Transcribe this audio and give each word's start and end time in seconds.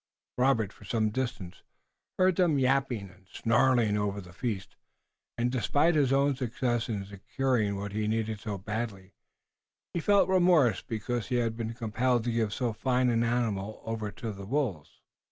Robert, 0.39 0.73
for 0.73 0.83
some 0.83 1.11
distance, 1.11 1.61
heard 2.17 2.35
them 2.35 2.57
yapping 2.57 3.11
and 3.11 3.27
snarling 3.31 3.99
over 3.99 4.19
the 4.19 4.33
feast, 4.33 4.75
and, 5.37 5.51
despite 5.51 5.93
his 5.93 6.11
own 6.11 6.35
success 6.35 6.89
in 6.89 7.05
securing 7.05 7.75
what 7.75 7.91
he 7.91 8.07
needed 8.07 8.39
so 8.39 8.57
badly, 8.57 9.13
he 9.93 9.99
felt 9.99 10.27
remorse 10.27 10.81
because 10.81 11.27
he 11.27 11.35
had 11.35 11.55
been 11.55 11.75
compelled 11.75 12.23
to 12.23 12.31
give 12.31 12.51
so 12.51 12.73
fine 12.73 13.11
an 13.11 13.23
animal 13.23 13.79
over 13.85 14.09
to 14.09 14.31
the 14.31 14.47
wolves. 14.47 15.01